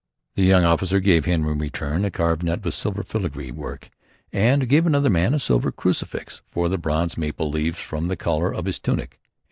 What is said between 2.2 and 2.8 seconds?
nut with